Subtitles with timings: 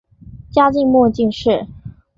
[0.51, 1.67] 嘉靖末进士。